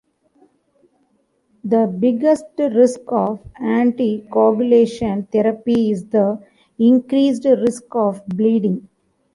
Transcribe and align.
The 1.63 1.85
biggest 1.99 2.45
risk 2.57 3.01
of 3.09 3.39
anticoagulation 3.61 5.29
therapy 5.31 5.91
is 5.91 6.07
the 6.07 6.43
increased 6.79 7.45
risk 7.45 7.83
of 7.95 8.25
bleeding. 8.25 8.89